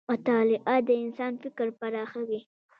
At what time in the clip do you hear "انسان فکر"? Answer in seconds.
1.03-1.67